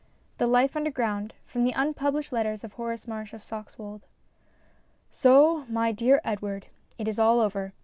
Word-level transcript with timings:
IX 0.01 0.37
THE 0.39 0.47
LIFE 0.47 0.75
UNDERGROUND 0.75 1.35
(From 1.45 1.63
the 1.63 1.73
Unpublished 1.73 2.33
Letters 2.33 2.63
of 2.63 2.73
Horace 2.73 3.07
Marsh 3.07 3.33
of 3.33 3.43
Saxwold) 3.43 4.01
So, 5.11 5.63
my 5.69 5.91
dear 5.91 6.19
Edward, 6.23 6.65
it 6.97 7.07
is 7.07 7.19
all 7.19 7.39
over. 7.39 7.71